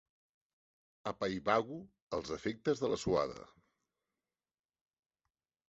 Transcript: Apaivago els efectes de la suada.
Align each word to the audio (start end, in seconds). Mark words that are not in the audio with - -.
Apaivago 1.11 1.77
els 2.17 2.33
efectes 2.37 2.83
de 2.85 2.91
la 2.95 2.99
suada. 3.03 3.47